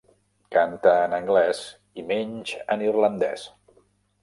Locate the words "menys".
2.13-2.57